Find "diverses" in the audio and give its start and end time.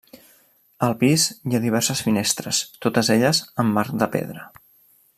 1.67-2.01